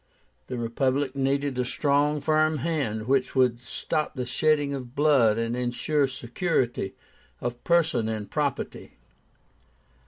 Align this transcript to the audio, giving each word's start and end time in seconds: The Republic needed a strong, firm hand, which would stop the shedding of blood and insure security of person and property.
The 0.47 0.57
Republic 0.57 1.15
needed 1.15 1.59
a 1.59 1.63
strong, 1.63 2.21
firm 2.21 2.57
hand, 2.57 3.05
which 3.07 3.35
would 3.35 3.59
stop 3.59 4.15
the 4.15 4.25
shedding 4.25 4.73
of 4.73 4.95
blood 4.95 5.37
and 5.37 5.55
insure 5.55 6.07
security 6.07 6.95
of 7.39 7.63
person 7.63 8.09
and 8.09 8.27
property. 8.27 8.93